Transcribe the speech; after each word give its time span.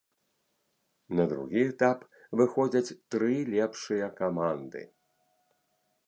На 1.17 1.23
другі 1.33 1.59
этап 1.71 1.99
выходзяць 2.41 2.95
тры 3.15 3.35
лепшыя 3.55 4.07
каманды. 4.21 4.81